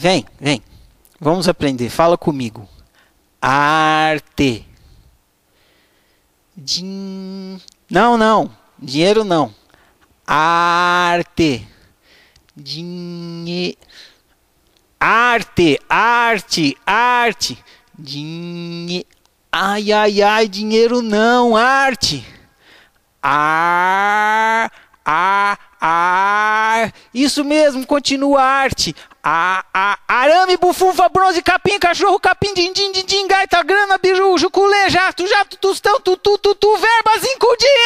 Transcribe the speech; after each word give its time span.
Vem, 0.00 0.24
vem. 0.40 0.62
Vamos 1.20 1.46
aprender. 1.46 1.90
Fala 1.90 2.16
comigo. 2.16 2.66
Arte. 3.38 4.66
Din... 6.56 7.60
Não, 7.90 8.16
não. 8.16 8.50
Dinheiro 8.78 9.24
não. 9.24 9.54
Arte. 10.26 11.68
Dinhe... 12.56 13.76
Arte, 14.98 15.78
arte, 15.86 16.78
arte. 16.86 17.62
Dinhe... 17.98 19.04
Ai, 19.52 19.92
ai, 19.92 20.22
ai, 20.22 20.48
dinheiro 20.48 21.02
não, 21.02 21.54
arte. 21.54 22.24
Ar, 23.22 24.72
ar, 25.04 25.58
ar. 26.84 26.92
Isso 27.12 27.44
mesmo, 27.44 27.86
continua 27.86 28.42
arte. 28.42 28.94
A, 29.22 29.64
a, 29.74 29.98
arame, 30.08 30.56
bufunfa, 30.56 31.08
bronze, 31.08 31.42
capim, 31.42 31.78
cachorro, 31.78 32.18
capim, 32.18 32.54
din, 32.54 32.72
din, 32.72 32.90
din, 32.92 33.04
din 33.04 33.28
gaita, 33.28 33.62
grana, 33.62 33.98
biju, 33.98 34.38
juculê, 34.38 34.88
jato, 34.88 35.26
jato, 35.26 35.56
tostão, 35.58 36.00
tu, 36.00 36.16
tu, 36.16 36.38
tu, 36.38 36.54
tu, 36.54 36.76
verba, 36.76 37.20
cinco, 37.20 37.56
dinheiro! 37.58 37.79